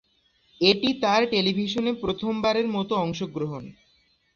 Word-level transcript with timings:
এটি 0.61 0.89
তার 1.01 1.21
টেলিভিশনে 1.31 1.91
প্রথমবারের 2.01 2.67
মতো 2.67 2.93
অংশগ্রহণ। 2.97 3.63